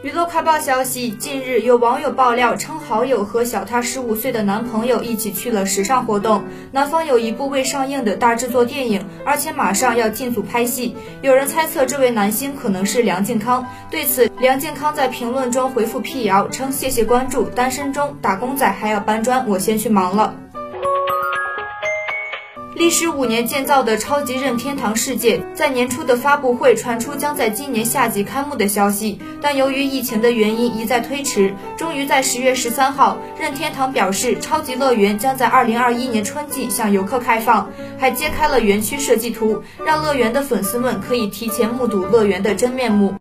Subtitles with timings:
[0.00, 6.44] 娱乐快报消息，近日有网友爆料称，好友和小她十五岁的男朋友一起去了时尚活动。
[6.70, 10.94] 男方有一部未上映的大制作电影，而且马上要进组拍戏。
[11.20, 13.66] 有人猜测这位男星可能是梁靖康。
[13.90, 20.32] 对此，梁靖康在评论中回复辟谣称：“谢谢关注，单身中，打工仔还要搬砖，我先去忙了。”
[22.78, 37.68] 历时五年建造的超级任天堂世界，在年初的发布会传出将在今年夏季开幕的消息，但由于疫情的原因一再推迟，终于在十月十三号，任天堂表示超级乐园将在二零二一年春季向游客开放，
[37.98, 43.12] 还揭开了园区设计图，让乐园的粉丝们可以提前目睹乐园的真面目。